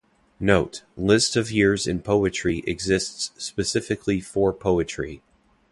Note: 0.39 0.81
List 0.97 1.35
of 1.35 1.51
years 1.51 1.85
in 1.85 2.01
poetry 2.01 2.63
exists 2.65 3.29
specifically 3.37 4.19
for 4.19 4.51
poetry. 4.51 5.21